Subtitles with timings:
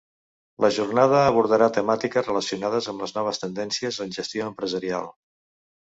[0.63, 5.11] La jornada abordarà temàtiques relacionades amb les noves tendències en gestió empresarial.